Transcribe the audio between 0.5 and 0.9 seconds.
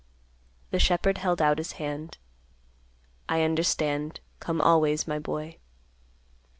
The